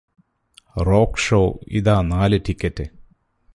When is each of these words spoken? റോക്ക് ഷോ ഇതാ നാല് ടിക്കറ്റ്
റോക്ക് 0.85 1.17
ഷോ 1.17 1.41
ഇതാ 1.71 2.01
നാല് 2.01 2.39
ടിക്കറ്റ് 2.47 2.85